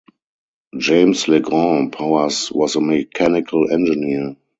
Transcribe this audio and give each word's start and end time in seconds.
James 0.79 1.27
Legrand 1.27 1.91
Powers 1.93 2.51
was 2.51 2.75
a 2.75 2.81
mechanical 2.81 3.71
engineer. 3.71 4.35